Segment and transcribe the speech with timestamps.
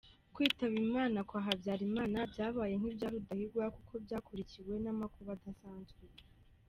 [0.33, 6.01] Kwitaba Imana kwa Habyarimana byabaye nk’ibya Rudahigwa kuko byakurikiwe n’amakuba adasanzwe.